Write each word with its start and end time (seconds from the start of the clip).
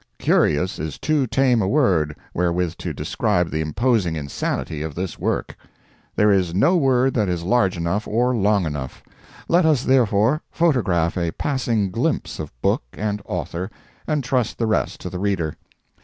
"Curious" 0.17 0.79
is 0.79 0.97
too 0.97 1.27
tame 1.27 1.61
a 1.61 1.67
word 1.67 2.15
wherewith 2.33 2.73
to 2.79 2.91
describe 2.91 3.51
the 3.51 3.61
imposing 3.61 4.15
insanity 4.15 4.81
of 4.81 4.95
this 4.95 5.19
work. 5.19 5.55
There 6.15 6.31
is 6.31 6.55
no 6.55 6.75
word 6.75 7.13
that 7.13 7.29
is 7.29 7.43
large 7.43 7.77
enough 7.77 8.07
or 8.07 8.35
long 8.35 8.65
enough. 8.65 9.03
Let 9.47 9.63
us, 9.63 9.83
therefore, 9.83 10.41
photograph 10.49 11.19
a 11.19 11.33
passing 11.33 11.91
glimpse 11.91 12.39
of 12.39 12.59
book 12.63 12.81
and 12.93 13.21
author, 13.25 13.69
and 14.07 14.23
trust 14.23 14.57
the 14.57 14.65
rest 14.65 14.99
to 15.01 15.11
the 15.11 15.19
reader. 15.19 15.53